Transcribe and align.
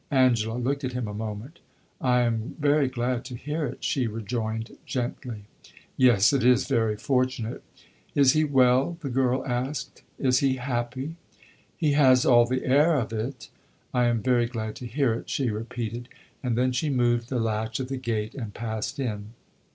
Angela 0.09 0.57
looked 0.57 0.83
at 0.83 0.93
him 0.93 1.07
a 1.07 1.13
moment. 1.13 1.59
"I 2.01 2.21
am 2.21 2.55
very 2.59 2.87
glad 2.89 3.23
to 3.25 3.35
hear 3.35 3.67
it," 3.67 3.83
she 3.83 4.07
rejoined, 4.07 4.75
gently. 4.83 5.43
"Yes, 5.95 6.33
it 6.33 6.43
is 6.43 6.65
very 6.67 6.97
fortunate." 6.97 7.61
"Is 8.15 8.33
he 8.33 8.43
well?" 8.43 8.97
the 9.01 9.11
girl 9.11 9.45
asked. 9.45 10.01
"Is 10.17 10.39
he 10.39 10.55
happy?" 10.55 11.17
"He 11.77 11.91
has 11.91 12.25
all 12.25 12.47
the 12.47 12.65
air 12.65 12.95
of 12.95 13.13
it." 13.13 13.51
"I 13.93 14.05
am 14.05 14.23
very 14.23 14.47
glad 14.47 14.75
to 14.77 14.87
hear 14.87 15.13
it," 15.13 15.29
she 15.29 15.51
repeated. 15.51 16.09
And 16.41 16.57
then 16.57 16.71
she 16.71 16.89
moved 16.89 17.29
the 17.29 17.39
latch 17.39 17.79
of 17.79 17.87
the 17.87 17.97
gate 17.97 18.33
and 18.33 18.55
passed 18.55 18.97
in. 18.99 19.33